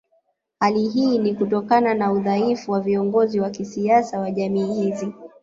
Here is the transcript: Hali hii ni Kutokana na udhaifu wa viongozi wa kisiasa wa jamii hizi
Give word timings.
Hali 0.59 0.87
hii 0.87 1.17
ni 1.19 1.33
Kutokana 1.35 1.93
na 1.93 2.11
udhaifu 2.11 2.71
wa 2.71 2.81
viongozi 2.81 3.39
wa 3.39 3.49
kisiasa 3.49 4.19
wa 4.19 4.31
jamii 4.31 4.73
hizi 4.81 5.13